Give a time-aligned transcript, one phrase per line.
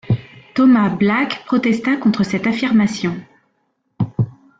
[0.55, 3.17] Thomas Black protesta contre cette affirmation.